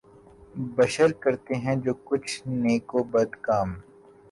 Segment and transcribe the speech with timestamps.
[0.77, 3.69] بشر کرتے ہیں جو کچھ نیک و بد کام